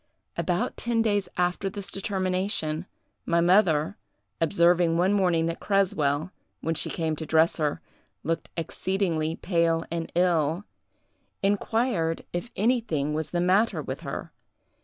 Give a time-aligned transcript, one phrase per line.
[0.35, 2.87] About ten days after this determination,
[3.23, 3.97] my mother,
[4.41, 7.81] observing one morning that Creswell, when she came to dress her,
[8.23, 10.65] looked exceedingly pale and ill,
[11.43, 14.31] inquired if anything was the matter with her.